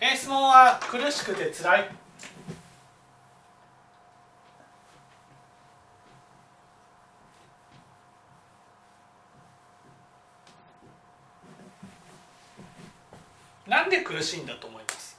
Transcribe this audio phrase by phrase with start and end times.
[0.00, 1.90] えー質問は苦しくて辛い。
[13.66, 15.18] なんで苦しいんだと思います？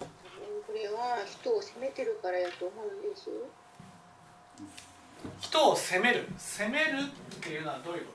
[0.00, 0.06] こ
[0.72, 3.28] れは人を責めてるからやと思うんです。
[5.40, 6.26] 人を責める。
[6.38, 8.12] 責めるっていうのはどういうこ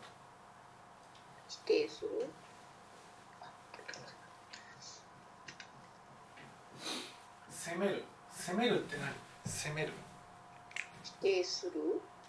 [1.49, 2.27] 否定する
[7.63, 8.03] 責める。
[8.29, 9.13] 責めるって何？
[9.49, 9.93] 責める。
[11.01, 11.71] 否定する？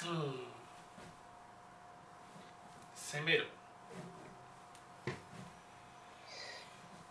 [0.09, 0.47] うん。
[2.95, 3.49] 責める。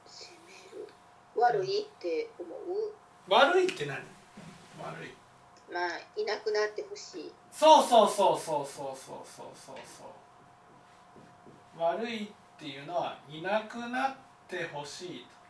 [0.08, 0.88] 責める。
[1.36, 2.94] 悪いって思う？
[3.28, 3.98] 悪いって何？
[4.82, 5.14] 悪い。
[5.70, 7.32] まあいなくなってほしい。
[7.52, 10.06] そうそうそうそうそうそうそうそうそ
[11.78, 11.82] う。
[11.82, 14.16] 悪いっていうのはいなくなっ
[14.48, 15.43] てほしいと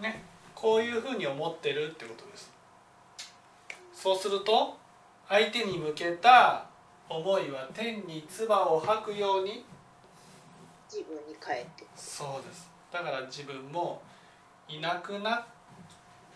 [0.00, 2.52] ねこういうふうに思ってるってことです。
[3.92, 4.76] そうすると
[5.28, 6.66] 相手に向けた
[7.08, 9.64] 思いは天に唾を吐くように
[10.90, 12.70] 自分に返ってそうです。
[12.92, 14.00] だから自分も
[14.68, 15.44] いなくなっ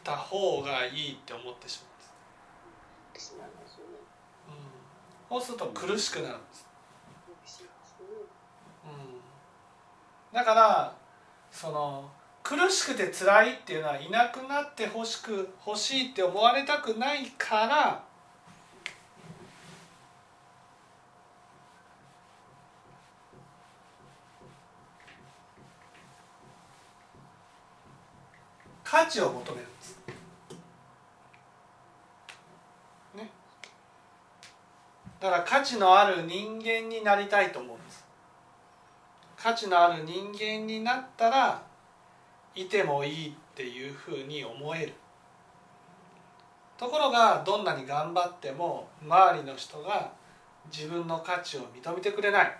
[0.02, 1.92] た方がいいって思ってしまう
[3.08, 3.44] んです、ね
[5.30, 6.66] うん、そうすると苦しくなるんです、
[8.84, 8.88] う
[10.34, 10.94] ん、だから
[11.50, 12.10] その
[12.42, 18.04] 苦しくて辛いっていうのはいなくなってほしく欲しいって思われたくないから
[28.92, 29.98] 価値を求めるんです。
[33.16, 33.30] ね。
[35.18, 38.04] だから価値のある人間になりたいと思うんです。
[39.38, 41.71] 価値のある人間になったら
[42.54, 44.92] いてもいいっていうふうに思える。
[46.76, 50.12] ところがどんなに頑張っても周りの人が
[50.70, 52.58] 自分の価値を認めてくれない。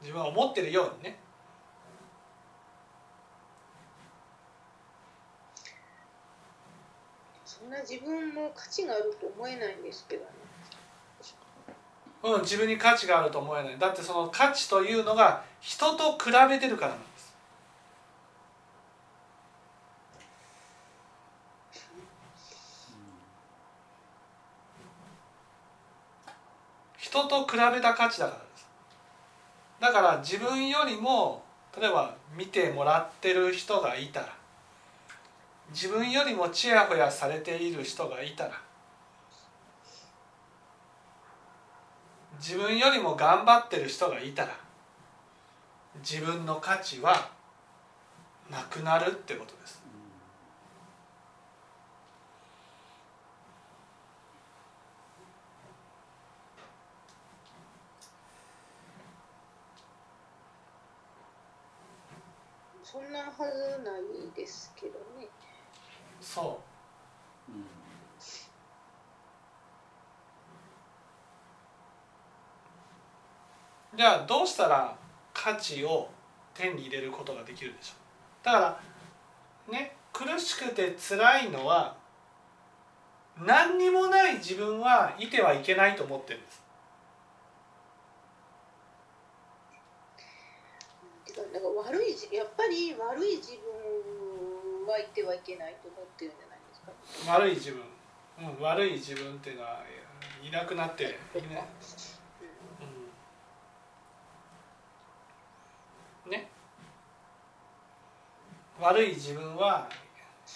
[0.00, 1.18] 自分は思ってるようにね。
[7.44, 10.28] そんな自分も価値があると思えないんですけどね。
[12.22, 13.78] うん、自分に価値があると思えない。
[13.78, 17.34] だってその価値というのが人と比べてるからなんです
[27.14, 28.66] 人と比べた価値だからです。
[29.80, 31.44] だから自分よりも
[31.78, 34.36] 例えば見てもらってる人がいたら
[35.70, 38.60] 自分よりもちやほやされている人がいたら
[42.40, 44.50] 自分よりも頑張ってる人がいたら
[46.00, 47.30] 自分の価値は
[48.50, 49.83] なくなるってことです。
[62.94, 65.26] そんなはずないですけどね。
[66.20, 66.60] そ
[67.48, 67.52] う。
[67.52, 67.64] ん。
[73.96, 74.96] じゃあどうしたら
[75.32, 76.08] 価値を
[76.54, 77.94] 手に入れることができるでしょ
[78.42, 78.44] う？
[78.44, 81.96] だからね苦しくて辛いのは
[83.44, 86.63] 何にもない自分はいてはいけないと思ってるんです。
[91.54, 96.82] なんか悪いじやっぱり悪い自分はいてはいけないと思ってるんじゃないです
[97.24, 97.32] か？
[97.32, 97.80] 悪い自分、
[98.40, 99.84] うん、悪い自分っていうのは
[100.42, 101.64] いなくなっていない。
[106.28, 106.48] ね。
[108.80, 109.88] 悪い自分は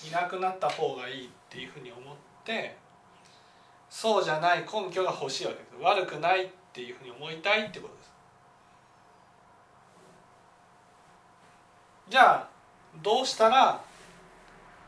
[0.04, 2.76] いなくなった方がいいっていうふうに思って
[3.88, 5.76] そうじゃない根拠が欲しいわけです。
[5.80, 8.08] 悪くないっていうふうに思いたいってことです
[12.10, 12.48] じゃあ
[13.02, 13.82] どうしたら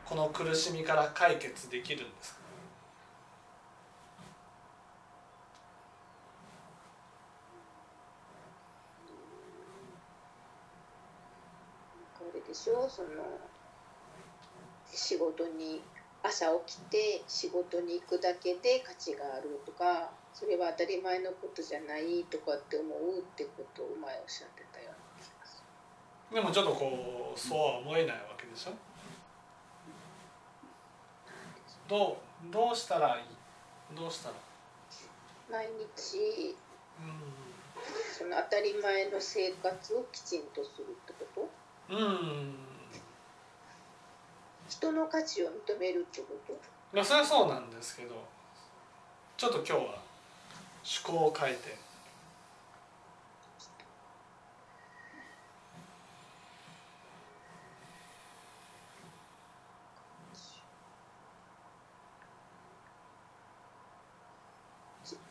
[0.06, 2.40] この苦しみから解決できるんですか？
[12.48, 12.88] でしょ？
[12.88, 13.08] その
[14.92, 15.82] 仕事に
[16.22, 24.99] 朝起きて仕事に行くだけで価値があるとかそれは当たり前のことじゃないとかって思うってことを前おっしゃってたような気がする
[26.32, 28.72] でもちょっとこうそうは思えないわけでしょ？
[31.88, 32.18] ど
[32.48, 33.96] うどうしたらいい？
[33.96, 34.34] どうしたら？
[35.50, 36.56] 毎日
[37.00, 37.12] うん。
[38.16, 41.48] その当たり前の生活をきちんとするってこ
[41.88, 41.94] と？
[41.94, 42.54] うん。
[44.68, 46.52] 人の価値を認めるってこと？
[46.52, 48.14] いやそれはそうなんですけど
[49.36, 49.78] ちょっと今日は
[50.84, 51.76] 趣向を変えて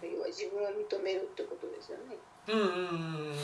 [0.02, 2.18] 要は自分を認めるってことですよね。
[2.48, 3.36] うんうんうんうん。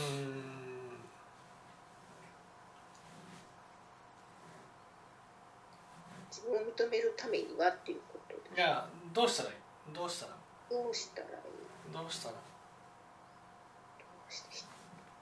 [6.31, 9.55] 自分を認めるためにはっていうことでいやどうしたらいい？
[9.93, 10.35] どうしたら？
[10.69, 11.93] どうしたらいい？
[11.93, 12.35] どうしたら？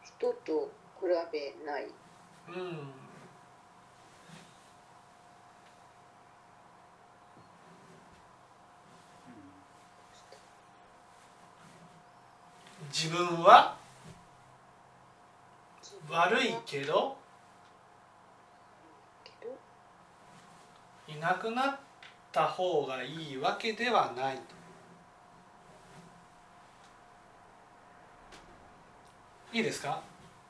[0.03, 1.87] 人と比べない。
[2.47, 3.02] うん
[12.93, 13.75] 自分は
[16.07, 17.17] 悪いけど
[21.07, 21.79] いなくなっ
[22.31, 24.39] た方がいいわけではない
[29.51, 29.99] いいですか？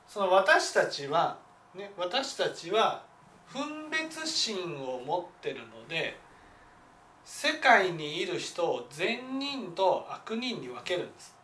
[0.06, 1.38] その私たちは、
[1.74, 3.02] ね、私たちは
[3.50, 6.18] 分別心を持ってるので
[7.24, 11.34] 世界にいる人を善人と悪人に分けるんです。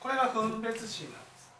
[0.00, 1.52] これが分別心なんです。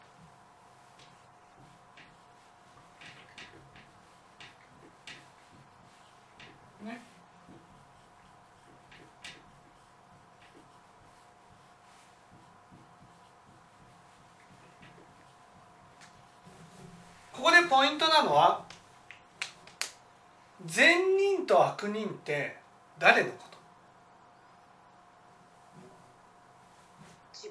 [6.84, 7.02] ね。
[17.32, 18.64] ここでポイントなのは
[20.66, 22.56] 善人と悪人って
[22.98, 23.58] 誰のこと
[27.32, 27.48] 自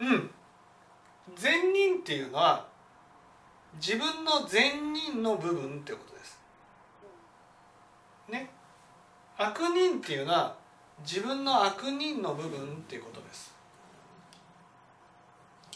[0.00, 0.30] う分ん
[1.36, 2.66] 善人っていうのは
[3.80, 6.38] 自分の善人の部分ってことです。
[8.28, 8.50] ね。
[9.38, 10.54] 悪人っていうのは
[11.02, 13.54] 自分の悪人の部分っていうことです。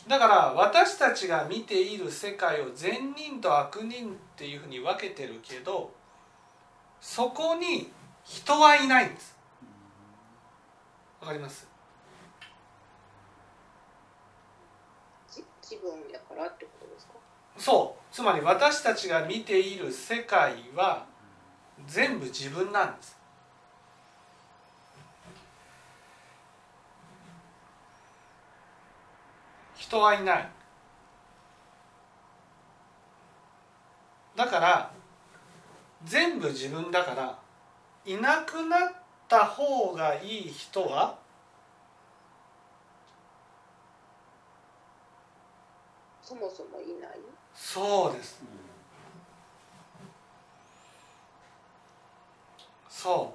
[0.06, 5.90] だから私たちが見ている世界を善人と悪人っていうふうに分けてるけど
[7.00, 7.90] そこに
[8.24, 9.34] 人はいないんです。
[11.22, 11.66] わかります？
[15.68, 17.12] じ自分やからってことですか？
[17.58, 18.14] そう。
[18.14, 21.06] つまり私たちが見ている世界は
[21.86, 23.16] 全部自分なんです。
[29.76, 30.48] 人はいない。
[34.36, 34.90] だから
[36.04, 37.38] 全部自分だから
[38.04, 38.92] いなくなっ
[39.28, 41.18] た方がいい人は
[46.26, 47.10] そもそもいない？
[47.54, 48.42] そうです
[52.88, 53.32] そ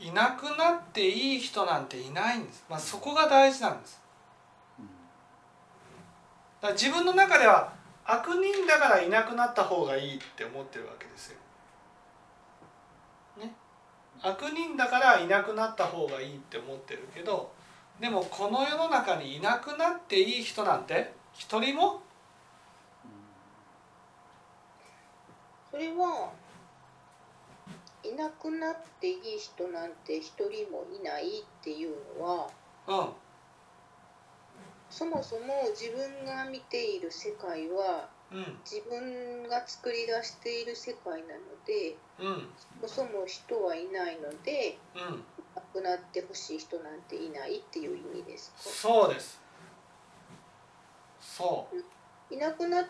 [0.00, 0.02] う。
[0.02, 4.02] いなくなっていい人なんていないんです、まあ、そこが大事なんです。
[6.60, 7.72] だから自分の中では
[8.04, 11.38] 悪人だからいなくなった方がいいって思ってるわけですよ。
[13.38, 13.54] ね、
[14.20, 17.52] 悪人だからいなくなった方がいいって思ってるけど
[18.00, 22.00] でもこの世の中にいなくなっていい人なんて一人も？
[25.70, 26.32] それは
[28.04, 32.50] いなくなっていい人なんて一人もいないっていうのは
[32.86, 33.08] うん。
[34.90, 38.58] そもそも自分が見ている世界はうん。
[38.64, 42.48] 自分が作り出している世界なのでうん。
[42.86, 45.24] そもそも人はいないのでうん。
[45.54, 48.56] 亡くなってほしい人なんていないっていう意味ですか？
[48.62, 49.40] そうです
[51.36, 51.68] そ
[52.30, 52.34] う。
[52.34, 52.84] いなくなっ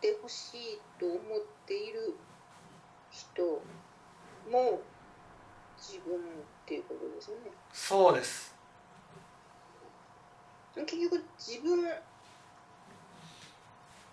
[0.00, 1.18] てほしいと思っ
[1.66, 2.14] ている
[3.10, 3.42] 人
[4.50, 4.80] も
[5.76, 6.20] 自分っ
[6.66, 7.50] ていうことですよね。
[7.72, 8.54] そうです。
[10.74, 11.84] 結局自分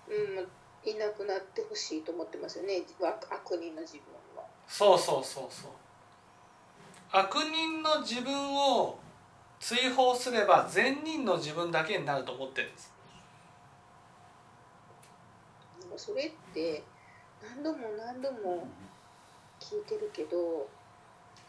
[0.07, 2.81] うんいなくなってほしいと思ってますよね。
[2.99, 4.03] 悪悪人の自分
[4.35, 4.45] は。
[4.67, 5.71] そうそうそうそう。
[7.11, 8.99] 悪人の自分を
[9.59, 12.93] 追放すれば善人の自分だけになると思ってるんです
[15.81, 16.83] でもそれって
[17.41, 18.67] 何度も何度も
[19.59, 20.69] 聞いてるけど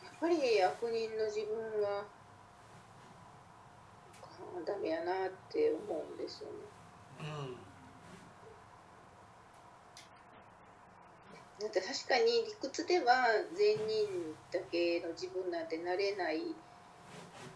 [0.05, 2.05] やっぱり悪人の自分は
[4.31, 6.55] あダメやなって思うんですよね。
[7.21, 7.57] うん。
[11.63, 16.41] なんか確かに理屈では善人だけの自分なんてなれないっ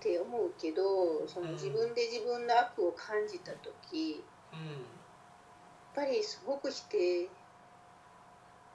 [0.04, 4.22] って思うけどその自分で自分の悪を感じた時、
[4.52, 4.93] うん
[5.94, 7.28] ぱりすごく否定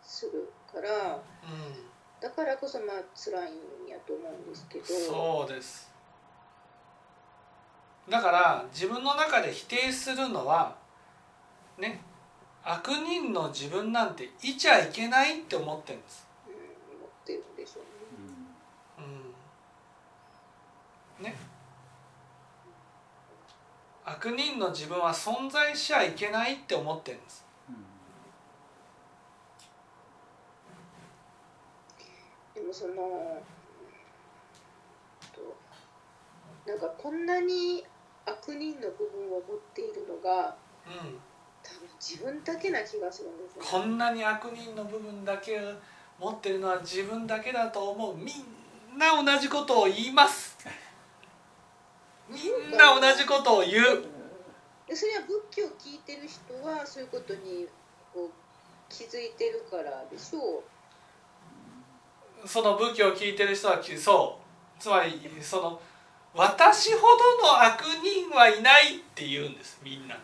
[0.01, 1.21] するからう
[2.21, 4.83] だからこそまあ辛いんやと思うんですけど。
[4.83, 5.89] んそうです。
[8.09, 10.75] だから自分の中で否定するのは
[11.77, 12.01] ね
[12.63, 16.53] 悪人の自分なんていちゃいけないって思ってるんですうん、
[16.97, 17.89] 思ってるんでしょうね。
[21.19, 21.35] うんね
[24.11, 27.45] 悪人の自分は存在しちゃいけないって思ってるんです。
[32.55, 32.93] でもその
[35.33, 35.55] と
[36.65, 37.83] なんかこんなに
[38.25, 40.55] 悪人の部分を持っているのが
[40.87, 41.19] うん。
[41.61, 43.61] 多分自分だけな気がするんですね。
[43.69, 45.59] こんなに悪人の部分だけ
[46.17, 48.15] 持ってるのは自分だけだと思う。
[48.15, 50.48] みんな同じことを言います
[52.29, 54.05] みんな同じことを言う。
[54.87, 57.67] でそれは仏教を聞いてる人はそういうことに
[58.13, 58.29] こう
[58.89, 60.63] 気づいてるからでしょ
[62.45, 62.47] う。
[62.47, 64.39] その仏教を聞いてる人はきそ
[64.77, 64.81] う。
[64.81, 65.81] つまりその
[66.33, 66.99] 私ほ
[67.41, 70.17] どの悪人はいないって言うんですみんな。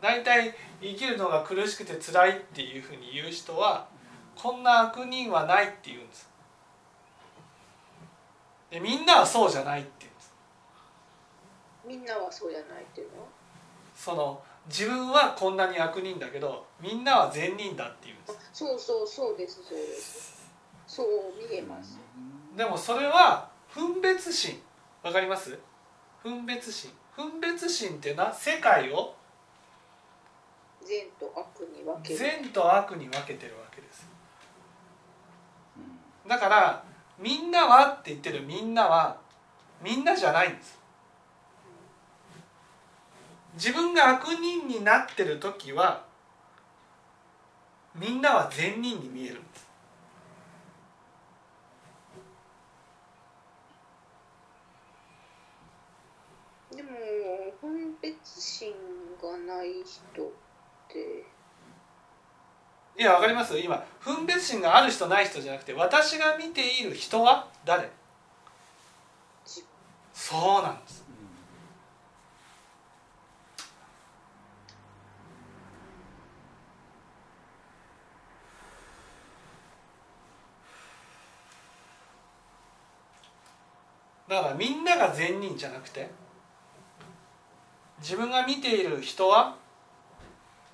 [0.00, 3.88] 大体生きるのが苦しくて辛いっていうふうに言う人は
[4.36, 6.28] こんな悪人はないって言うんです
[8.70, 10.12] でみんなはそうじゃないって言う。
[10.12, 10.32] んです
[11.86, 13.22] みんなはそうじゃないっていうの？
[13.22, 13.28] は
[13.94, 18.16] その自分はこんなに悪人だけどみんなは善人だって言う。
[18.18, 20.50] んですそうそうそうですそうです。
[20.86, 21.06] そう
[21.50, 21.98] 見えます。
[22.56, 24.60] でもそれは分別心。
[25.02, 25.58] わかります？
[26.22, 26.90] 分別心。
[27.16, 29.14] 分別心っていうのは世界を
[30.84, 32.18] 善と悪に分ける。
[32.18, 34.06] 善と悪に分けてるわけです。
[36.26, 36.84] だから
[37.18, 39.16] みんなはって言ってるみんなは
[39.82, 40.78] みんなじゃないんです。
[43.54, 46.04] 自分が悪人になってる時は
[47.94, 49.68] みんなは善人に見えるんです。
[56.76, 56.90] でも
[57.60, 58.72] 分別心
[59.20, 60.30] がない人っ
[60.88, 61.24] て
[62.98, 63.56] いやわかります。
[63.56, 67.88] 今分別心がある人ない人じゃなくて私が見ている人は誰？
[70.12, 71.04] そうなんです。
[84.28, 86.10] だからみんなが善人じゃなくて
[88.00, 89.56] 自分が見ている人は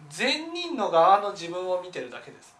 [0.08, 2.54] 善人の側の自分を見てるだけです。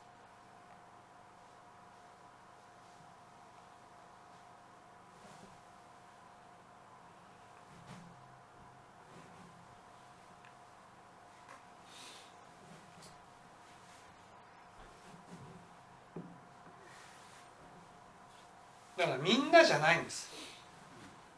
[18.96, 20.30] だからみんなじゃないんです。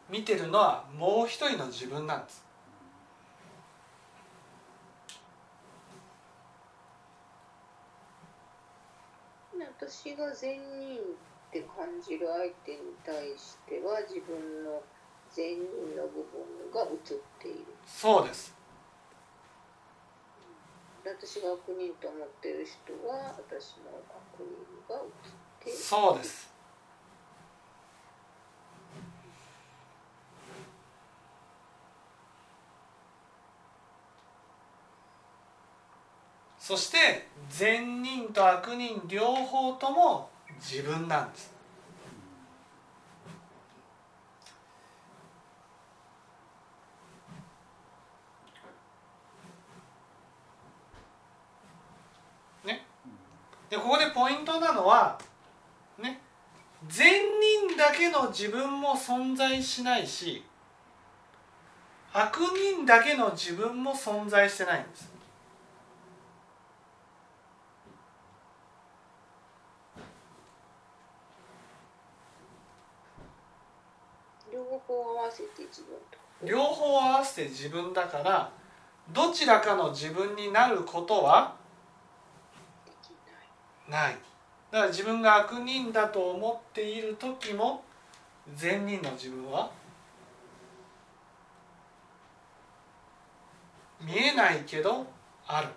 [0.08, 2.45] 見てるのはもう一人の自分なんです。
[9.88, 11.02] 私が善人っ
[11.52, 14.82] て感じる相手に対しては自分の
[15.30, 16.42] 善人の部分
[16.74, 17.66] が映っている。
[17.86, 18.52] そうです。
[21.04, 25.78] 私が悪人と思っている人は私の悪人が映っている。
[25.78, 26.52] そうです。
[36.58, 41.54] そして善人と悪人両方とも自分なんです。
[52.64, 52.86] ね。
[53.70, 55.18] でここでポイントなのは
[55.98, 56.20] ね。
[56.88, 60.44] 善人だけの自分も存在しないし
[62.12, 65.10] 悪人だけの自分も存在してないんです
[74.52, 76.18] 両方合わせて自分と。
[76.44, 78.50] 両方合わせて自分だから
[79.12, 81.54] どちらかの自分になることは
[83.88, 84.16] ない。
[84.70, 87.84] だから自分が悪人だと思っている時も
[88.54, 89.70] 善人の自分は
[94.00, 95.06] 見えないけど
[95.46, 95.68] ある。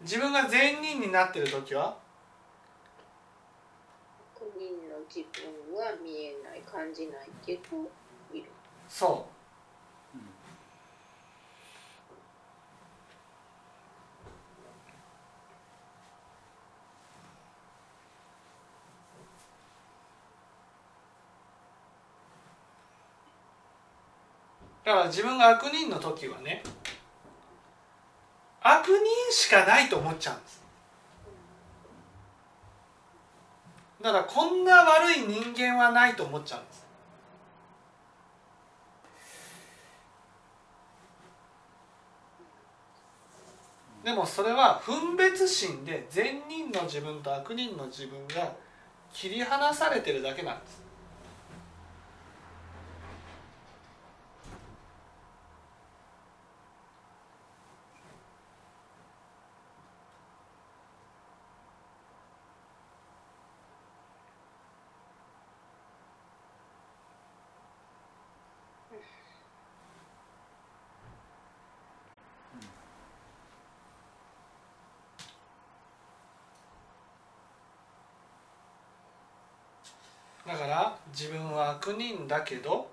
[0.00, 1.96] 自分が善人になってる時は
[5.14, 7.60] 自分は見えない感じないけど
[8.32, 8.46] いる。
[8.88, 9.32] そう。
[24.84, 26.62] だから自分が悪人の時はね
[28.62, 28.96] 悪人
[29.30, 30.61] しかないと思っちゃうんです。
[34.02, 36.82] だからこんな悪い人間はないと思っちゃうんです。
[44.04, 48.52] でもそれは分別心で善人の自分と悪人の自分が
[49.12, 50.81] 切り離されてるだけなんです。
[80.46, 82.90] だから自分は悪人だけど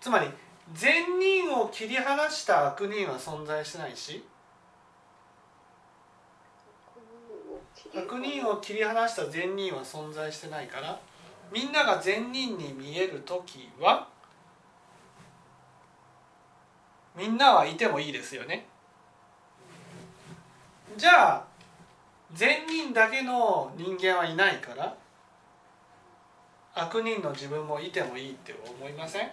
[0.00, 0.28] つまり
[0.72, 4.24] 善人を切り離した悪人は存在しないし
[7.94, 11.00] 悪人を切り離した善人は存在してないから
[11.52, 14.08] みんなが善人に見える時は
[17.16, 18.68] みんなはいてもいいですよね。
[20.96, 21.44] じゃあ
[22.32, 24.96] 善人だけの人間はいないから
[26.74, 29.30] 悪人の自分もいてもいいって思いません？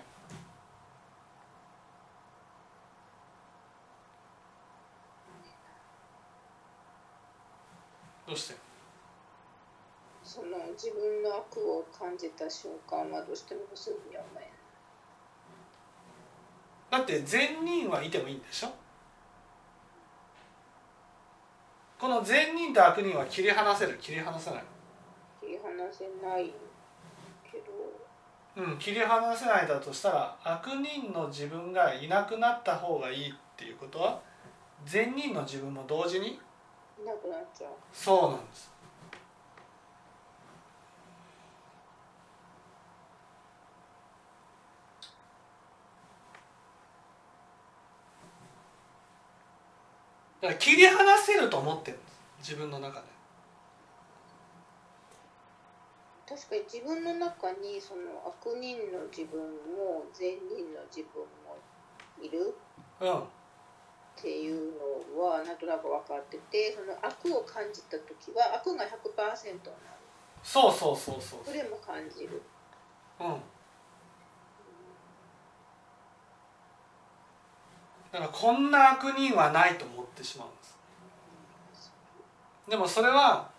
[8.28, 8.56] どうして？
[10.24, 14.50] その自分の悪を感じた瞬間はどうしてもすぐに思え
[16.90, 18.70] だって善人はいてもいいんでしょ？
[22.00, 23.98] この善人と悪人は切り離せる？
[24.02, 24.64] 切り離せない
[25.40, 26.52] 切り離せない
[28.58, 34.22] うん切り離せないだとしたら悪人の自分がいなくなった方がいいっていうことは
[34.86, 37.72] 善人の自分も同時にいなくなっちゃう。
[37.92, 38.72] そうなんです。
[50.42, 52.08] だから切り離せると思ってるんで
[52.44, 52.52] す。
[52.52, 53.15] 自分の中で
[56.28, 61.58] 確かに自分の中にその悪人の自分も善人の自分も
[62.20, 62.56] いる
[63.00, 63.20] うん。
[63.20, 63.22] っ
[64.18, 64.74] ていう
[65.16, 69.72] のはなんとなく分かっててその悪を感じた時は悪が100%になる。
[70.42, 71.40] そうそうそうそう。
[71.46, 72.42] それも感じる。
[73.20, 73.42] うん。
[78.12, 80.80] だからこんな悪人はないと思ってしまうんです。
[82.70, 83.50] でもそれは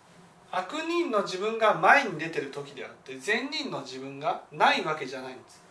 [0.51, 5.67] 悪人の自分が前に出てる時であって善人の自分がないわけじゃないんです。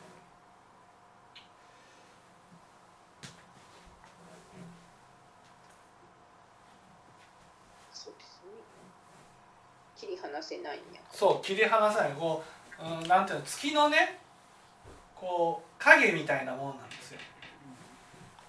[9.96, 10.80] 切り離せない
[11.12, 12.12] そう切り離さない。
[12.12, 12.44] こ
[12.80, 14.20] う、うん、なんていうの月のね
[15.16, 17.20] こう影みたいなもんなんですよ。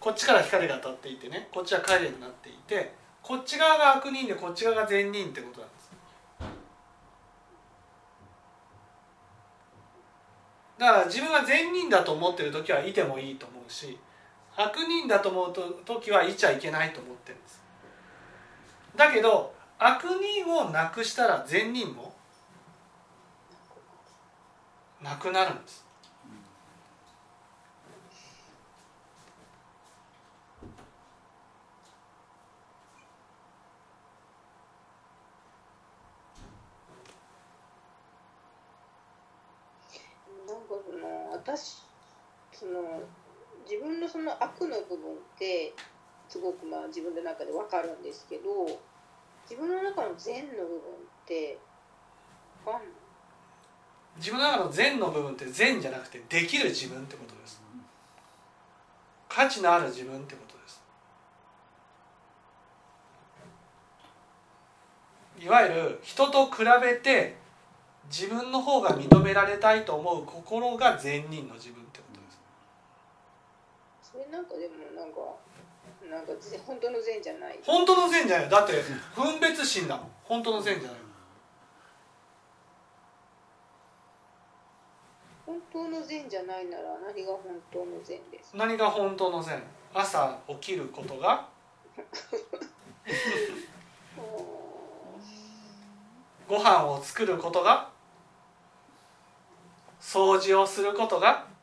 [0.00, 5.75] こっちから光が当たっていてねこっちは影になっていてこっち側が悪人でこっち側が善人ってことなんです
[10.78, 13.98] だから自分が善人だと思ってる時はいてもいいと思うし
[14.56, 15.52] 悪人だと思う
[15.84, 17.62] 時はいちゃいけないと思ってるんです。
[18.96, 22.14] だけど悪人をなくしたら善人も
[25.02, 25.84] なくなるんです
[40.48, 41.82] なんかその私
[42.52, 43.02] その
[43.68, 45.72] 自分のその悪の部分って
[46.28, 48.66] すごくまあ自分の中で分かるんですけど
[49.48, 50.80] 自分の中の善の部分っ
[51.26, 51.58] て
[52.64, 52.90] 分かんない。
[54.16, 57.62] 自分の中の善の部分って善じゃなくてできる自分ってことです。
[59.28, 60.82] 価値のある自分ってことです。
[65.38, 67.36] いわゆる人と比べて
[68.10, 71.85] 自分の方が認められたいと思う心が善人の自分。
[74.36, 75.16] なんかでもなんか
[76.04, 77.58] なんかぜ本当の善じゃない。
[77.64, 78.50] 本当の善じゃない。
[78.50, 78.74] だって
[79.14, 80.10] 分別心だもん。
[80.24, 81.00] 本当の善じゃない。
[85.46, 87.40] 本当の善じゃないなら何が本
[87.72, 88.52] 当の善です？
[88.52, 89.62] か何が本当の善？
[89.94, 91.48] 朝起きることが？
[96.46, 97.88] ご飯を作ることが
[99.98, 101.55] 掃除をすることがこ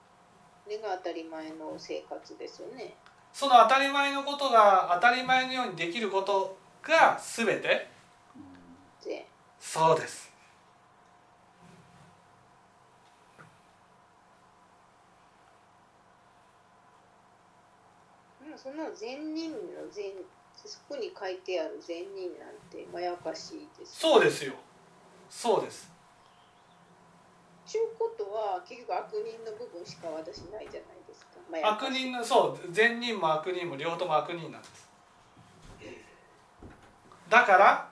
[0.74, 2.96] れが当たり前の生活ですよね。
[3.32, 7.88] その当たり前のことが当たり前のようにできることが全て。
[9.02, 9.24] 善
[9.60, 10.32] そうです。
[18.46, 19.58] うんその善人の
[19.92, 20.12] 善
[20.66, 24.54] そこに書いてある善人なんてまやかしいですそうですよ。
[25.30, 25.93] そうです
[27.74, 31.40] ちゅうことは結局悪人の部分しか私ないじゃないですか。
[31.52, 34.88] まあ悪人のそう善人も悪人も両方とも悪人なんです。
[37.28, 37.90] だから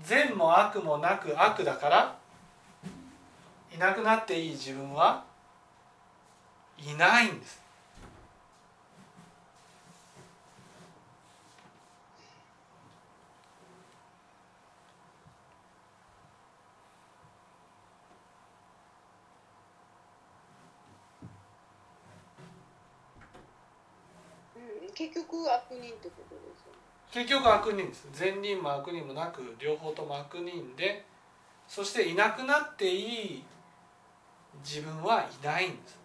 [0.00, 2.18] 善も悪もなく悪だから
[3.74, 5.22] いなくなっていい自分は
[6.78, 7.61] いないんです。
[24.94, 26.78] 結局悪人ってことですよね。
[27.12, 28.08] 結局悪人です。
[28.12, 31.04] 善人も悪人もなく両方とも悪人で
[31.68, 33.44] そしていなくなっていい
[34.64, 35.98] 自分はいないんです。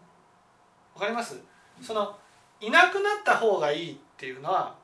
[0.95, 1.39] わかります？
[1.82, 2.17] その
[2.60, 4.76] いなくなった方がいいっていうのは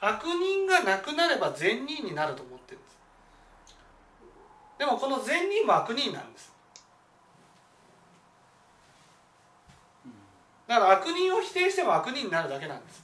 [0.00, 2.98] 悪人がなくなれば善人になると思ってるんです。
[4.78, 6.52] でもこの善人も悪人なんです。
[10.66, 13.03] だから悪人を否定しても悪人になるだけなんです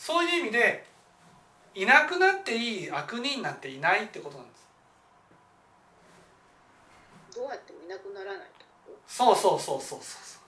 [0.00, 0.86] そういう意味で
[1.74, 4.66] いなくなっていい悪人なんていないってことなんです。
[7.36, 10.40] どうやってもいなくならないってこそうそうそうそうそう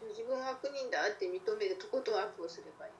[0.00, 2.92] と自分は悪人だって認めるとことん悪をすればいい。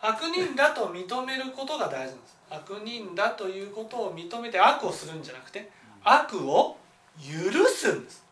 [0.00, 2.42] 悪人だと認めることが大事なんです。
[2.54, 5.70] 悪人だということを認めて悪をするんじゃなくて
[6.04, 6.76] 悪を
[7.16, 8.24] 許すんです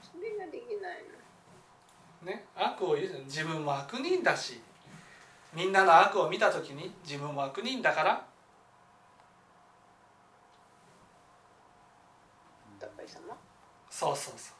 [0.00, 1.02] それができない
[2.24, 4.60] のね悪を許す自分も悪人だし
[5.54, 8.24] みんなの悪を見た時に自分も悪人だから。
[13.90, 14.56] そうそうそう。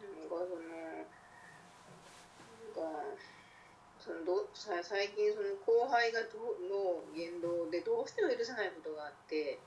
[0.00, 0.68] なんかそのな
[1.02, 2.80] んか
[4.06, 6.38] そのどさ最近その後輩がど
[6.70, 9.58] の言動でどうしても許せないことがあって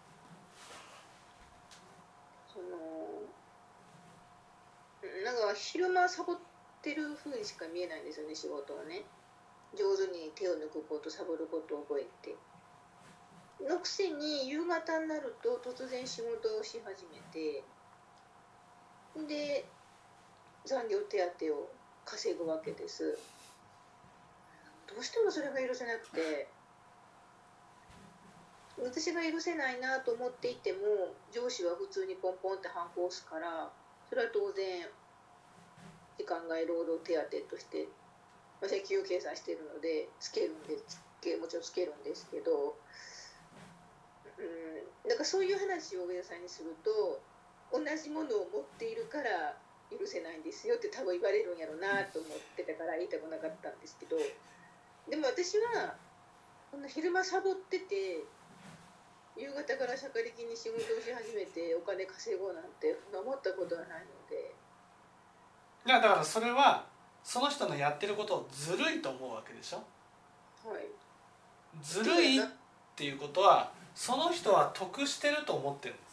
[2.47, 3.27] その
[5.25, 6.37] なんか昼間サボっ
[6.81, 9.03] てる風にしか見えないんですよね仕事をね。
[9.77, 12.35] 上手に手を抜くことサボることを覚えて。
[13.67, 17.61] のくせに夕方になると突然仕事をし始めて
[19.27, 19.65] で
[20.65, 21.69] 残業手当を
[22.05, 23.19] 稼ぐわけです。
[24.89, 26.49] どうしてもそれが許せなくて
[28.81, 33.69] 私が許せないなと思っていても上司は普通にポンポンって反抗すから
[34.07, 34.87] それは当然
[36.17, 37.87] 時間外労働手当として
[38.61, 42.75] まあ請求計算してるのでつけるんでつけもちろんつけるんですけど
[44.39, 47.19] うんだからそういう話を上田さんにすると
[47.71, 49.55] 同じものを持っているから
[49.91, 54.15] 許せないんですよって多分言われるんやろうなと思ってたから言いたくなかったんですけど
[55.09, 55.95] でも私は
[56.71, 58.23] こんな昼間サボってて
[59.35, 64.53] 夕方からしゃかりきに仕事をし始めてお金稼ごうなんて思ったことはないので。
[65.85, 66.85] いやだからそれは
[67.23, 69.77] その人のやってることをずるいと思うわけでしょ？
[70.67, 70.85] はい。
[71.81, 72.45] ずるいっ
[72.95, 76.08] ていうことはその人は得してると思ってるんです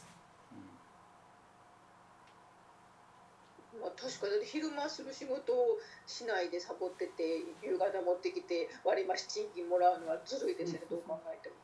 [3.86, 5.78] まあ、確かに昼間する仕事を
[6.10, 11.54] しないでサボってて夕方持ってきて割り増し賃金もらうのはずるいですね、どう考えても。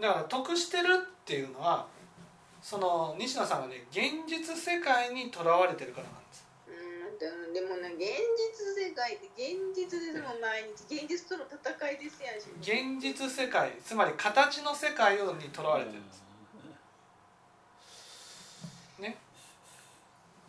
[0.00, 1.88] だから得してるっていうのは
[2.62, 6.46] その西野さんがね現実世界にとらわれてるからなんです。
[6.68, 16.20] うんででもね現実世界って現実でも毎日現実との戦いですやんし現実世界つまり形の世界にとらわれてるんです
[19.00, 19.16] ね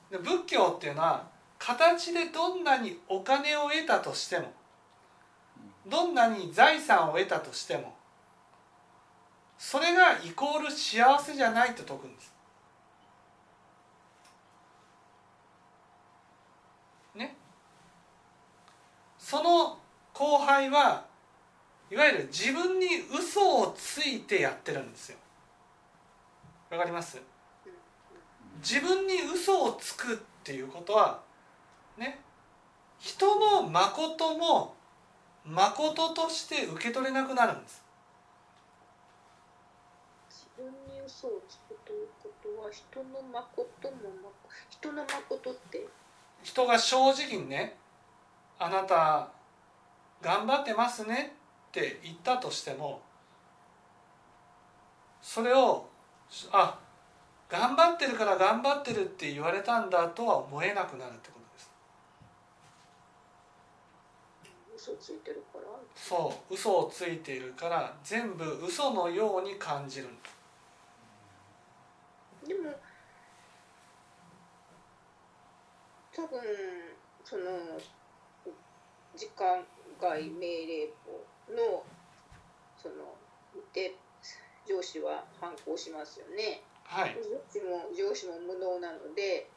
[0.10, 1.28] で仏教っていうのは
[1.60, 4.52] 形でどんなにお金を得たとしても
[5.88, 7.96] どんなに財産を得たとしても
[9.58, 12.34] それがイコール幸せじゃないと説くんです。
[17.16, 17.36] ね。
[19.18, 19.80] その
[20.14, 21.06] 後輩は
[21.90, 22.88] いわゆる自分に
[23.20, 25.18] 嘘をついてやってるんですよ。
[26.70, 27.20] わかります？
[28.58, 31.22] 自分に嘘をつくっていうことは
[31.98, 32.20] ね
[33.00, 34.76] 人の誠も
[35.46, 37.84] 誠として受け取れなくなるんです。
[40.30, 44.30] 自分に嘘をつくということは人の誠もま
[44.70, 45.88] 人の誠って？
[46.44, 47.78] 人が正直にね
[48.60, 49.30] 「あなた
[50.22, 51.38] 頑張ってますね」
[51.70, 53.02] って言ったとしても
[55.22, 55.88] それを
[56.52, 56.80] 「あ
[57.50, 61.72] 頑張ってるから頑張ってるって言われたんだ」とは思えなくなるってことです。
[64.92, 65.66] 嘘ついてるから？
[65.96, 70.10] そう嘘をついているから全部嘘のように感じる
[72.46, 72.72] でも
[76.14, 76.40] 多分
[77.24, 77.44] その
[79.16, 79.66] 時間
[80.00, 81.84] 外命令簿の
[82.82, 83.16] その
[83.56, 83.96] 見て
[84.68, 86.62] 上司は反抗しますよね。
[86.88, 87.16] はい。
[87.16, 89.50] 上司も上司も無能なので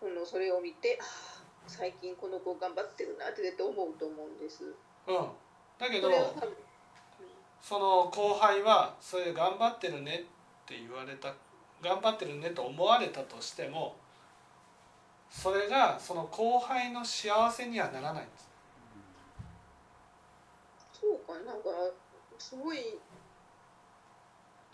[0.00, 0.98] そのそれを見て
[1.66, 4.64] 最近この子頑張ってるなって絶対思うと思うんです。
[4.64, 5.28] うん。
[5.78, 6.10] だけそど
[7.60, 10.24] その後輩はそれ頑張ってるね
[10.64, 11.34] って言われた
[11.82, 13.96] 頑張ってるねと思われたとしても
[15.28, 18.48] それがその後輩の幸せにはならないんです。
[20.92, 21.68] そうかなんか
[22.38, 22.78] すごい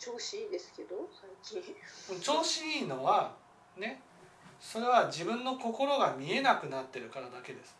[0.02, 0.96] 調子いいですけど
[1.44, 2.20] 最近。
[2.20, 3.32] 調子いいのは
[3.76, 4.00] ね
[4.58, 7.76] それは自分の心が見えなくなってるからだけです。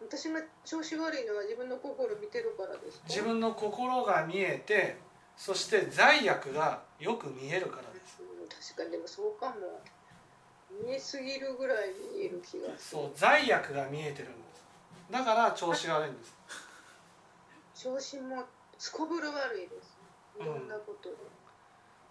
[0.00, 3.04] 私が調子悪いのは自分の心見てるからですか？
[3.08, 4.96] 自分の心が見えて
[5.36, 8.20] そして罪悪がよく見えるからです。
[8.22, 9.54] うん確かにでもそうかも。
[10.86, 13.02] 見えすぎるぐらい見える気がする。
[13.02, 14.62] そう罪悪が見えてるんです。
[15.10, 16.32] だから調子が悪いんです。
[17.74, 18.44] 調子も
[18.80, 19.98] すこぶる悪いです
[20.40, 21.16] いろんなことで、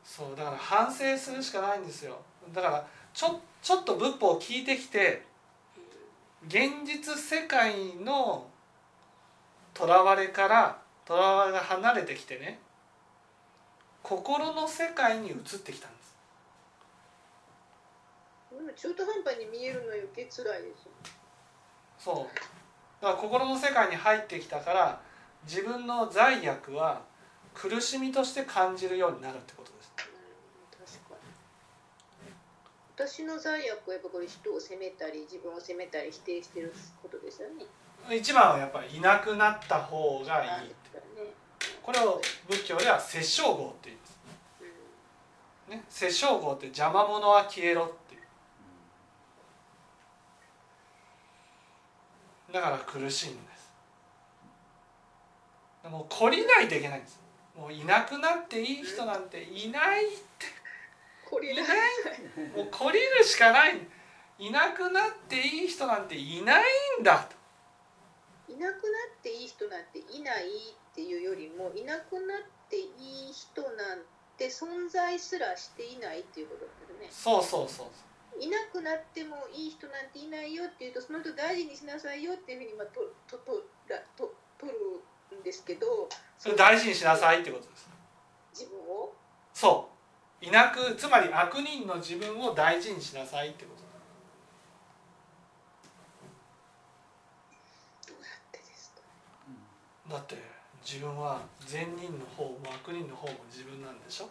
[0.03, 2.21] そうだから反省するしかないんですよ。
[2.53, 5.25] だからちょちょっと仏法を聞いてきて
[6.47, 8.45] 現実世界の
[9.73, 12.60] とらわれからとらわれが離れてきてね
[14.03, 16.15] 心の世界に移ってきたんです。
[18.75, 20.91] 中途半端に見えるの余計辛いですよ。
[21.97, 22.36] そう。
[23.01, 25.01] だから心の世界に入ってきたから
[25.45, 27.02] 自分の罪悪は
[27.54, 29.93] 苦しみとして感じるようになるってことです。
[32.95, 37.65] 私の罪悪はやっぱこれ人を責めたり自分を責めたり否定してることですよね。
[38.15, 40.75] 一番はやっぱりいなくなった方がいいね。
[41.82, 44.19] これを仏教では殺生業って言います。
[45.69, 45.78] うん。
[45.78, 48.21] ね、殺生業って邪魔者は消えろっていう。
[52.54, 53.49] だから苦しいんで
[55.88, 57.22] も懲りないといけないんです。
[57.56, 60.46] もういなくなっていい人なんていないって。
[61.30, 61.56] これい。
[61.56, 61.65] ない。
[62.56, 63.80] もう懲りるしかない。
[64.39, 66.63] いなくなっていい人なんていない
[67.00, 67.39] んだと。
[68.52, 72.82] いなくなっていい人なんていないっていうよりもいなくなってい
[73.30, 74.00] い人なん
[74.38, 76.65] て存在すらしていないっていうこと
[77.00, 82.60] ですそうそうそうねいなくなってもいい人なんていないよっていうとその人大事にしなさいよっていう。
[82.60, 84.78] ふうにまあとととらと取る
[85.39, 87.89] んですけどそれ大事にしなさいってことです
[88.54, 89.13] 自分を？
[89.54, 89.89] そ
[90.41, 90.45] う。
[90.45, 93.82] いなくつまり悪人の自分を大事にしなさいってこと
[98.13, 99.02] どうやってですか？
[100.15, 100.38] だって
[100.82, 104.30] 自分は善人の方も悪人の方も自分なんでしょ？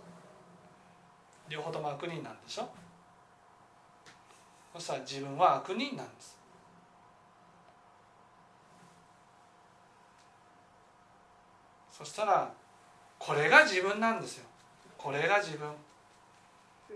[1.51, 2.66] 両方とも悪人なんでしょ？
[4.73, 6.38] そしたら自分は悪人なんです
[11.99, 12.49] そしたら
[13.19, 14.47] これが自分なんですよ。
[14.97, 15.67] これが自分。
[15.67, 15.75] うん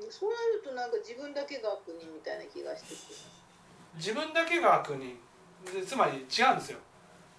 [0.09, 2.97] そうなるとなんか自分だけが悪人みたいな気がしてくる
[3.97, 5.19] 自分だけが悪人。
[5.67, 6.79] でつまり違うんですよ。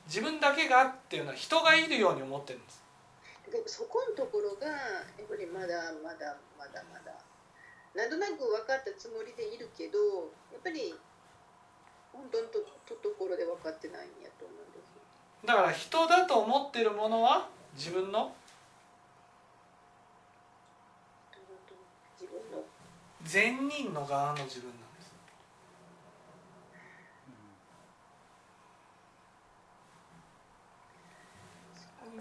[0.05, 2.83] 自分だけがっていうのは人がいるように思ってるんです。
[3.49, 4.75] でもそこのところがや
[5.23, 7.15] っぱりまだまだまだまだ。
[7.95, 9.97] なんとなく分かったつもりでいるけど
[10.51, 10.93] やっぱり
[12.11, 14.93] 本当のととところで分かってないんやと思うんです
[15.45, 18.33] だから人だと思ってるものは自分の？
[23.23, 25.13] 善人の側の自分なんです。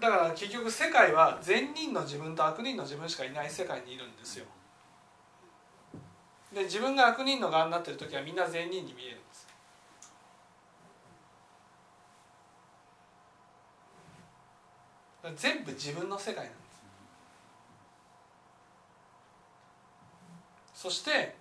[0.01, 4.45] だから結局世界は善人の自分と悪人の自分しかいない世界にいるんですよ。
[6.53, 9.47] で自分が悪人の側になってる時はみんな善人に見えるんです
[15.31, 16.57] 全部自分の世界なんで
[20.73, 20.81] す。
[20.81, 21.35] そして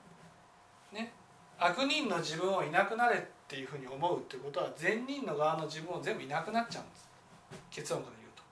[0.92, 1.12] ね
[1.58, 7.10] 悪人の自分をいなくなれっていうふうに思うっていうことは善人の側の自分を全部いなくなっちゃうんです。
[7.70, 8.42] 結論から言うと。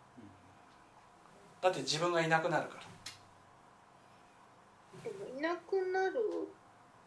[1.69, 2.83] だって自分がいなくなるから。
[5.05, 6.19] でもいなくなる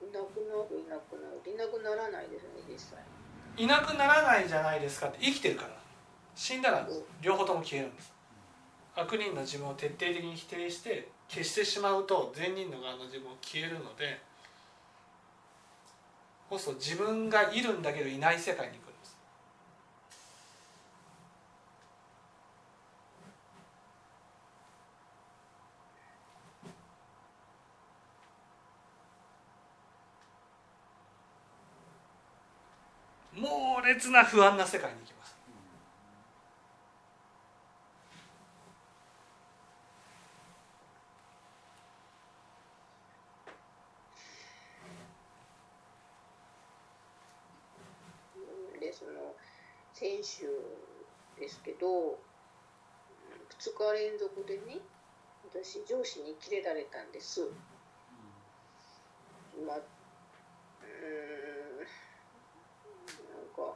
[0.01, 3.03] いなくなるいなくなるいなくならないですね実際。
[3.57, 5.83] いなくならないじゃないですかって生きてるから。
[6.36, 6.88] 死んだら
[7.21, 8.12] 両方とも消えるんです
[8.95, 14.19] 悪人の自分を徹底的に否定して消してしまうと善人の側の自分も消えるので
[16.49, 19.17] そうすると自分がいるんだけどいない世界に行くんです。
[33.36, 35.36] 猛烈な不安な世界に行きます
[48.36, 49.12] うんでその
[49.93, 50.45] 先週
[51.39, 52.19] ですけど
[53.60, 54.79] 2連続でね
[55.51, 57.41] 私上司にキレられたんです。
[59.67, 59.81] まあう
[60.81, 61.77] ん
[63.29, 63.75] なんか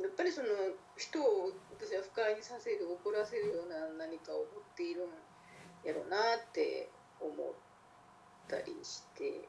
[0.00, 0.48] やっぱりその
[0.96, 5.08] 人を私は不快にさせる怒らせるような何かを持っているん
[5.84, 6.88] やろうなって
[7.20, 7.34] 思っ
[8.48, 9.48] たりして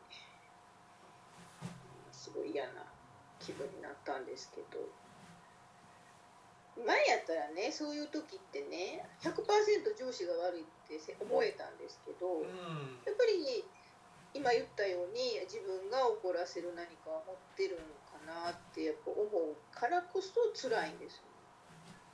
[2.11, 2.83] すごい嫌な
[3.39, 4.98] 気分になったんですけど。
[6.85, 9.35] 前やったらねそういう時ってね100%
[9.97, 13.63] 上司が悪いって思えたんですけど、うんやっぱり
[14.31, 21.23] 今言ったように自分が怒らせる何かを持ってるのかなってやっぱ思うからこそ辛いんですよ。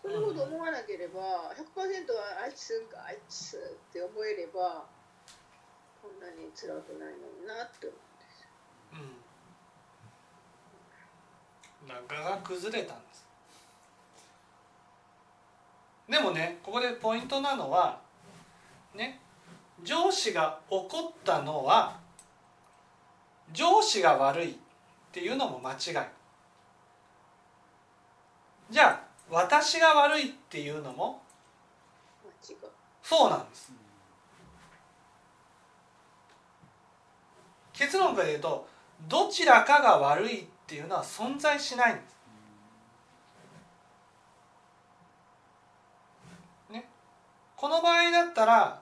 [0.01, 4.87] そんなこと思わなければ100%はあいつかあいつって思えれば
[6.01, 8.49] こんなに辛くないのになって思うんですよ。
[8.93, 9.25] うん
[11.87, 13.24] 仲が崩れたんです
[16.09, 17.99] でもねここでポイントなのは
[18.95, 19.19] ね
[19.83, 21.99] 上司が怒ったのは
[23.51, 24.55] 上司が悪いっ
[25.11, 25.77] ていうのも間違い
[28.69, 31.21] じゃあ私が悪いっていうのも。
[33.01, 33.71] そうなんです
[37.71, 38.67] 結論から言うと
[39.07, 42.15] どちらかが悪いっていうのは存在しないんです。
[46.71, 46.89] ね、
[47.57, 48.81] この場合だったら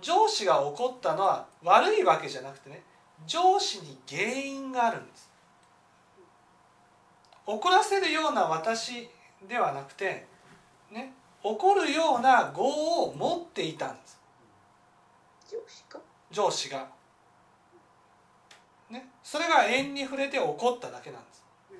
[0.00, 2.82] 上司が怒ったのは悪いわけじゃなくてね
[3.26, 5.30] 上司に原因があるんです。
[7.46, 9.08] 怒らせるような私
[9.46, 10.26] ではなくて
[10.90, 14.18] ね怒るような業を持っていたんです
[15.50, 16.00] 上司か。
[16.30, 16.88] 上司が。
[18.90, 21.44] ね、それが縁に触れて怒っただけなんです。
[21.70, 21.76] うん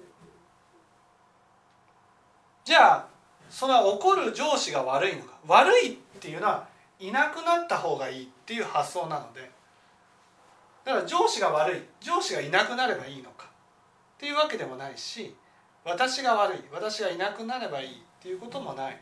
[2.65, 3.07] じゃあ
[3.51, 9.51] その怒る上司が悪いのか悪いっていうのはいなくなった方がいいっていう発想なので
[10.85, 15.35] だから上司が悪い上司がいなくなればいいのかっていうわけでもないし
[15.85, 18.99] 私が悪い私がいなくなればいいっていうこともない。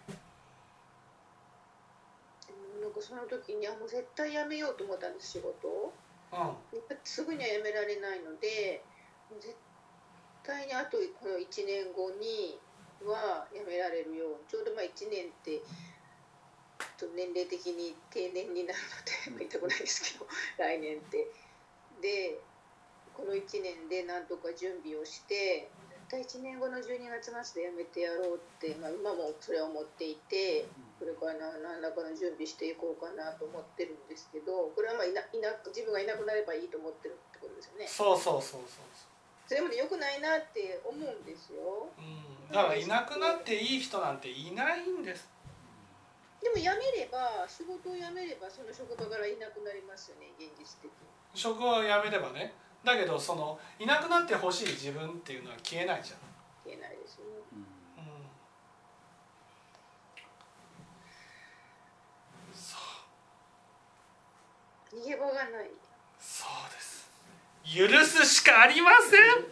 [2.83, 5.93] なんかその時にあもう絶対やめようと思ったんです仕事を。
[6.33, 8.83] うんやっぱりすぐにはやめられないので
[9.39, 9.55] 絶
[10.43, 12.59] 対にあとこの1年後に
[13.05, 15.63] はやめられるようにちょうどまあ1年って
[16.99, 20.27] と年齢的に定年になるので、まあ言いたくないですけど
[20.59, 21.27] 来年って。
[22.01, 22.41] で
[23.15, 25.69] この1年でなんとか準備をして
[26.09, 30.67] 絶対1年後の12月末でやめてやろうって、まあ、今もそれは思っていて。
[31.03, 38.87] これから何らかの準備していこうかなと思ってるんですけどこれはまあいないな自分がいなくなればいいと思ってるってことですよねそうそうそうそう
[39.49, 45.29] それまで良くないなって思うんですようん、だからいなくなっていい人なんていないんです
[46.43, 50.91] でも辞めれば仕事を辞めればその職場からいなくなりますよね現実的に。
[51.35, 52.53] 職を辞めればね。
[52.83, 56.19] だけどそのいなくなってほしい自分っていうのは消えないじゃん、
[56.67, 57.31] 言えないですよね。
[57.55, 57.65] うん、
[62.53, 62.77] そ
[64.99, 65.71] う逃げ場がない。
[66.19, 67.09] そうです。
[67.65, 69.47] 許すしかありません。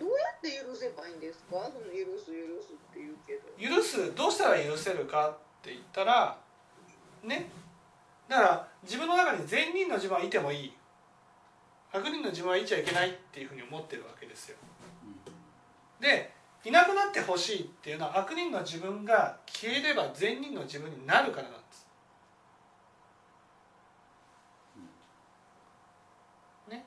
[0.00, 1.66] どうやっって許せばいいんですか？
[1.66, 3.76] その許す許すって言うけど。
[3.76, 4.14] 許す。
[4.14, 5.36] どうしたら許せるか
[5.68, 6.36] って言ったら
[7.22, 7.50] ね
[8.28, 10.72] だから自分の中に善人の自分はいてもいい。
[11.90, 14.56] 悪人の自分はいちゃいけないっていうふうに思ってるわけですよ。
[16.00, 16.30] で
[16.64, 21.88] いなくなってほしいっていうのは悪人の自分が消えれば善人の自分になるからなんです。
[26.68, 26.84] ね。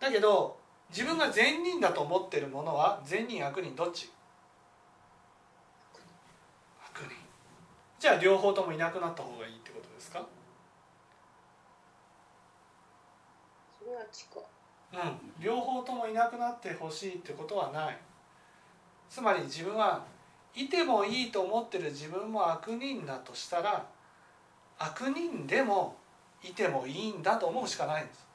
[0.00, 0.58] だけど
[0.90, 4.10] 自分が善人だと思ってるものは善人悪人どっち
[6.84, 7.28] 悪人
[7.98, 10.24] じゃあ両方ともいなくなった方がいいってことですか？
[13.78, 14.42] それは近い。
[14.92, 15.44] うん。
[15.44, 17.98] 両方ともいなくなってほしいってことはない。
[19.10, 20.04] つまり自分は
[20.54, 23.86] いてもいいと思ってる自分も悪人だとしたら
[24.78, 25.96] 悪人でも
[26.42, 28.28] いてもいいんだと思うしかないんです。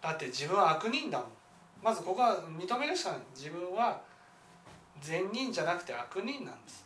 [0.00, 1.28] だって自分は悪人だもん
[1.86, 3.20] まずここは認めるしかない。
[3.32, 4.02] 自分は
[5.00, 6.84] 善人じゃなくて悪人なんです。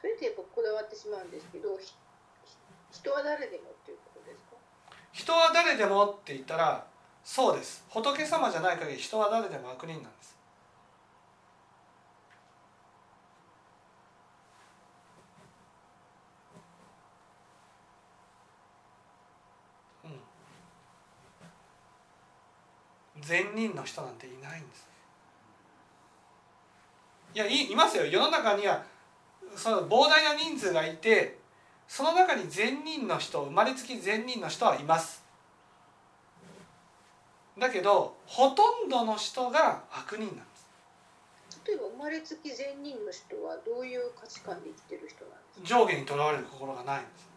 [0.00, 1.92] それってやっぱこだわってしまうんですけどひ
[2.92, 4.50] 人は誰でもっていうことですか？
[5.10, 6.86] 人は誰でもって言ったら
[7.24, 7.84] そうです。
[7.88, 10.36] 仏様じゃない限り人は誰でも悪人なんです
[20.04, 20.08] う
[23.18, 24.88] ん善人の人なんていないんです。
[27.32, 28.04] いやいいますよ。
[28.04, 28.82] 世の中には
[29.54, 31.38] その膨大な人数がいて
[31.86, 35.22] その中に善人の人生まれつき善人の人はいます。
[37.56, 40.68] だけどほとんどの人が悪人なんです。
[41.64, 45.78] 例えば生まれつき善人の人はどういう価値観で生きてる人なんですか？
[45.78, 47.30] 上下にとらわれる心がないんです。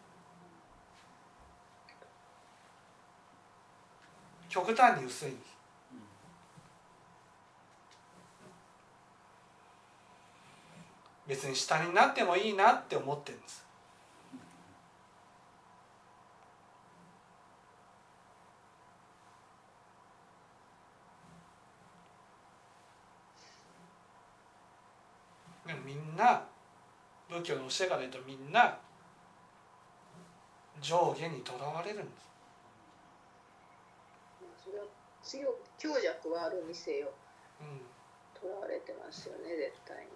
[4.49, 5.52] 極端に薄いんです
[11.28, 13.65] 別に下になってもいいなって思ってるんです。
[25.65, 26.43] でもみんな
[27.30, 28.78] 仏教の教えから言うとみんな
[30.82, 32.30] 上下にとらわれるんです。
[34.41, 34.86] まあそれは
[35.24, 37.07] 強強弱はあるにせよ。
[37.61, 37.80] うん。
[38.39, 40.11] とらわれてますよね絶対に。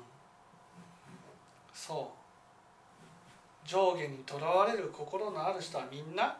[0.00, 0.05] うん
[1.86, 2.10] そ
[3.64, 3.68] う。
[3.68, 6.36] 上下にとらわれる心のある人はみんな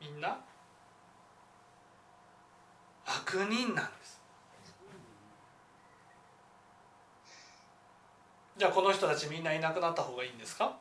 [0.00, 0.36] みんな
[3.06, 4.20] 悪人なんです。
[8.58, 10.72] じゃあこの人たちみんないなくなった方がいいんですか、は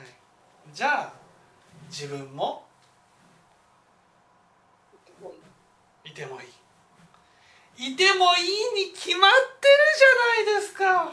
[0.00, 0.02] い、
[0.72, 1.12] じゃあ
[1.90, 2.64] 自分も
[5.20, 5.32] もう
[6.06, 7.92] いてもいい。
[7.92, 8.44] いてもいい
[8.86, 9.30] に決まっ
[9.60, 11.12] てるじゃないですか。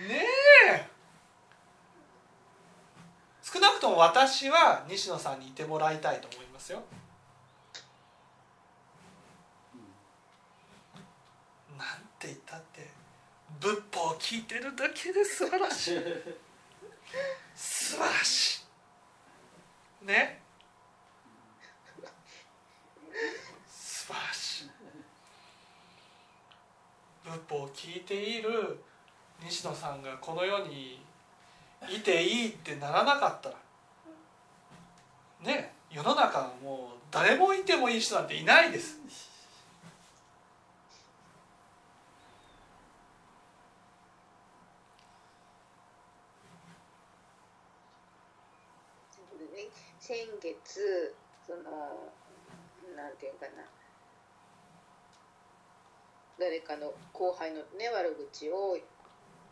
[0.08, 0.26] ね
[0.68, 0.90] え。
[3.42, 6.82] 少なくとも私は西野さんにいてもらいたいと思いますよ。
[11.76, 12.90] なんて言ったって
[13.60, 16.00] 仏法を聞いてるだけで素晴らしい。
[17.54, 18.64] 素晴らし
[20.02, 20.06] い。
[20.06, 20.40] ね
[23.68, 24.70] 素晴らしい
[27.30, 28.82] 仏法を聞いている
[29.44, 31.00] 西野さんがこの世に
[31.88, 33.56] いていいってならなかったら
[35.42, 38.98] ね世の中もう誰もいてもいい人なんていないです。
[50.00, 51.14] 先月
[51.46, 51.62] その
[52.96, 53.79] なんていうかな。
[56.40, 58.78] 誰かの後輩のね悪口を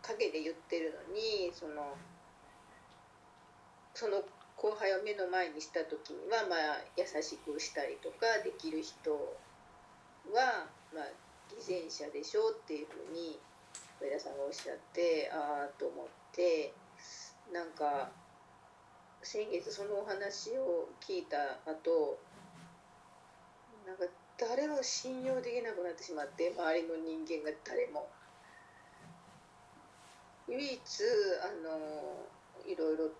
[0.00, 1.94] 陰で言ってるのにその
[3.94, 4.22] その
[4.56, 9.12] 後輩を目の前にした時にはまあ優しくしたりとかできる人
[10.32, 11.04] はまあ
[11.50, 13.38] 偽善者でしょうっていうふうに
[14.00, 16.72] 上田さんがおっしゃってああと思って
[17.52, 18.10] なんか
[19.22, 21.36] 先月そのお話を聞いた
[21.70, 22.18] 後
[23.86, 24.04] なんか
[24.38, 28.08] 誰も信用できなくなってしまって周りの人間が誰も。
[30.48, 30.80] 唯一
[31.42, 32.24] あの
[32.64, 33.10] いろいろ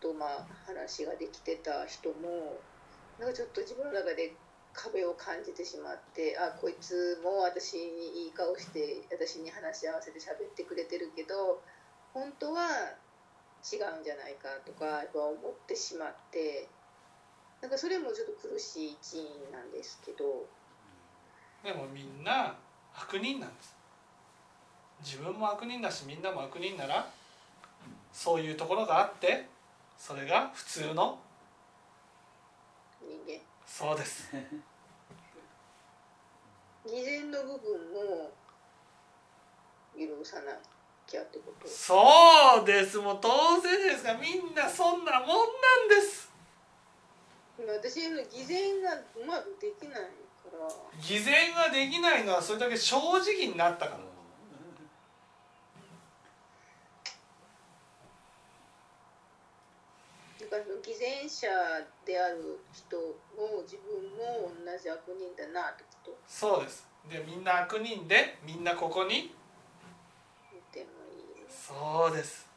[0.00, 2.60] とまあ話ができてた人も
[3.18, 4.34] なんかちょっと自分の中で
[4.72, 11.60] 壁を感じてしまってあこいつも私にいい顔して私に話し合わせて喋ってくれてるけど
[12.12, 12.66] 本当は
[13.60, 16.68] 違うんじゃないかとかやっぱ思ってしまって
[17.60, 20.46] なんかそれもちょっと苦しい一因なんですけど。
[21.62, 22.54] でもみんな
[22.94, 23.76] 悪人なんです。
[25.02, 27.08] 自分も悪人だしみんなも悪人なら
[28.12, 29.46] そういうところがあって
[29.98, 31.18] それが普通の
[33.02, 33.40] 人間。
[33.66, 34.34] そうです。
[36.86, 38.30] 偽善の部分も
[39.94, 40.52] 許さな
[41.06, 41.68] きゃってこと。
[41.68, 46.29] そうですもう当然ですがみんなそんなもんなんです
[47.66, 50.06] 私の偽善がうまくできないか
[50.52, 50.68] ら。
[51.00, 54.00] 偽善ができないのはそれだけ正直になったから
[60.40, 61.46] だから偽善者
[62.04, 66.18] である人も自分も同じ悪人だなってこと？
[66.26, 66.88] そうです。
[67.08, 69.34] でみんな悪人でみんなここに。
[71.48, 72.49] そうです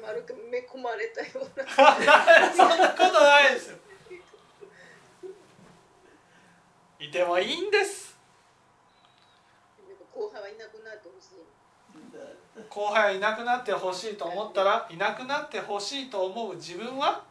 [0.00, 1.66] 丸く埋め込まれたような。
[2.52, 3.78] そんなことないですよ。
[7.00, 8.16] いてもいいんです
[9.88, 11.42] なんか後輩はいなくなってほしい
[12.68, 17.24] 後輩はいなくなってほしいと思ったらいなくなってほしいと思う自分は？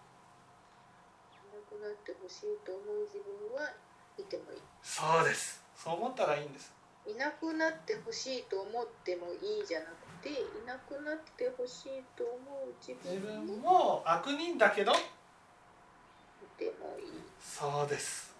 [1.32, 3.72] いなくなってほしいと思う自分は
[4.18, 5.64] いてもいそうです。
[5.74, 6.74] そう思ったらいいんです。
[7.07, 9.89] いいなくなってほしいと思ってもいいじゃなく
[10.22, 10.34] てい
[10.65, 14.91] なくなってほしいと思う自自分分もも悪人だけど。
[14.91, 14.95] い
[16.57, 17.05] てもいい。
[17.39, 18.32] そうです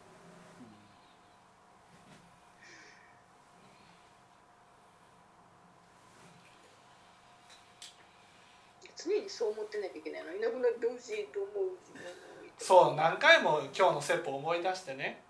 [9.04, 10.36] 常にそう思ってなきゃいけないの。
[10.36, 15.24] いなくなってほしいと思う自分もいてそう何回も今日の説法を思い出してね。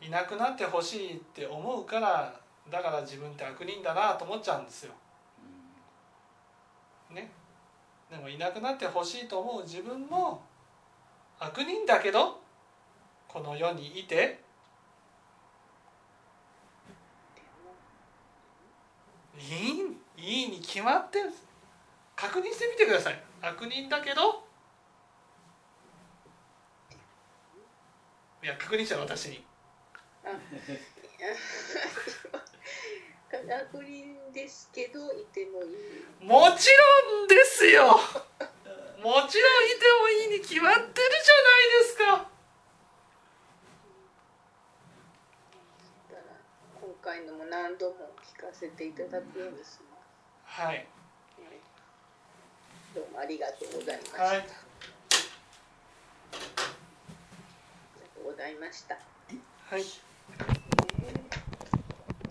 [0.00, 2.38] いなくなってほしいって思うから
[2.70, 4.92] だから自分って悪人だなと思っちゃうんですよ。
[7.10, 7.30] ね、
[8.10, 10.42] でもいなくなってほしいと思う自分も
[11.38, 12.40] 悪人だけど
[13.28, 14.40] この世にいて
[19.38, 19.46] いい
[20.16, 21.30] いいに決まってる
[22.14, 23.22] 確認してみてください。
[23.42, 24.46] 悪人だけど
[28.42, 29.44] いや確認した私に。
[33.36, 36.24] あ悪人ですけどいてもいい。
[36.24, 36.70] もち
[37.08, 37.84] ろんですよ。
[37.86, 39.40] もちろんいて
[40.00, 42.30] もいいに決まってるじゃないですか。
[46.80, 49.96] 今回のも何度も聞かせていただくようにしま
[50.44, 50.76] す、はい。
[50.76, 50.86] はい。
[52.94, 54.36] どうもありがとうございました、はい。
[54.38, 54.48] ありが
[58.14, 58.98] とうございました。
[59.68, 60.55] はい